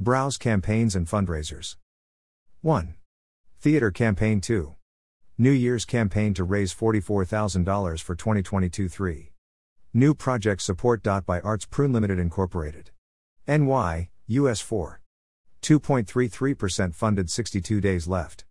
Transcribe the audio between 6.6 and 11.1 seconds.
$44,000 for 2022 3. New project support.